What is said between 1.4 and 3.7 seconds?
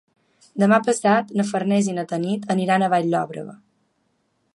na Farners i na Tanit aniran a Vall-llobrega.